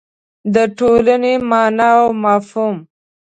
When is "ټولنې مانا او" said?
0.77-2.07